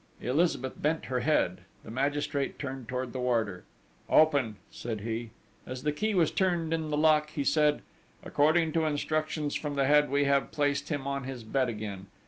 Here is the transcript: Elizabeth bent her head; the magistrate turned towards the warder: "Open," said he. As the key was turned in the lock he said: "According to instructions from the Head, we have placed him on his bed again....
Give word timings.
Elizabeth 0.19 0.81
bent 0.81 1.05
her 1.05 1.19
head; 1.19 1.61
the 1.83 1.91
magistrate 1.91 2.57
turned 2.57 2.87
towards 2.89 3.11
the 3.11 3.19
warder: 3.19 3.65
"Open," 4.09 4.55
said 4.71 5.01
he. 5.01 5.29
As 5.67 5.83
the 5.83 5.91
key 5.91 6.15
was 6.15 6.31
turned 6.31 6.73
in 6.73 6.89
the 6.89 6.97
lock 6.97 7.29
he 7.29 7.43
said: 7.43 7.83
"According 8.23 8.73
to 8.73 8.85
instructions 8.87 9.53
from 9.53 9.75
the 9.75 9.85
Head, 9.85 10.09
we 10.09 10.23
have 10.23 10.49
placed 10.49 10.89
him 10.89 11.05
on 11.05 11.25
his 11.25 11.43
bed 11.43 11.69
again.... 11.69 12.07